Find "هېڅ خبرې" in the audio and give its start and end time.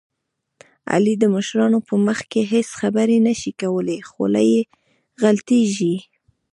2.51-3.17